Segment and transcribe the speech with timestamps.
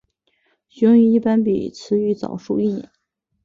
[0.67, 2.89] 雄鱼一般比雌鱼早熟一年。